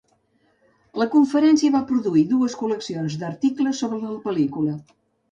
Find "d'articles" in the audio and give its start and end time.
3.25-3.83